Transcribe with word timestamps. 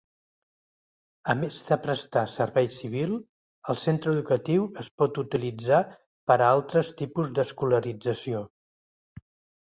A 1.31 1.33
més 1.39 1.57
de 1.65 1.75
prestar 1.81 2.21
servei 2.35 2.69
civil, 2.75 3.11
el 3.73 3.77
centre 3.81 4.13
educatiu 4.17 4.65
es 4.85 4.89
pot 5.01 5.19
utilitzar 5.23 5.81
per 6.31 6.37
a 6.37 6.47
altres 6.55 6.89
tipus 7.03 7.35
d'escolarització. 7.41 8.41